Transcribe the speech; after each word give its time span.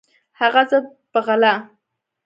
هغه 0.39 0.61
زه 0.69 0.77
په 1.11 1.19
غلا 1.25 1.53